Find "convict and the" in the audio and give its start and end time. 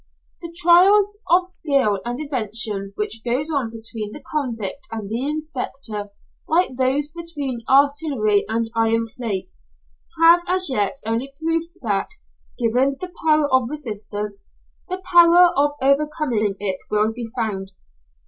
4.33-5.27